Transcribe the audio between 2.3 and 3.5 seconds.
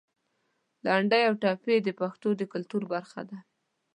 د کلتور برخه ده.